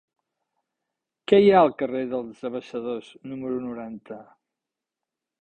Què 1.31 1.39
hi 1.43 1.51
ha 1.55 1.59
al 1.65 1.69
carrer 1.81 2.01
dels 2.15 2.41
Abaixadors 2.51 3.13
número 3.35 3.61
noranta? 3.69 4.21